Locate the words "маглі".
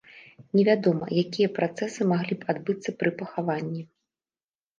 2.13-2.33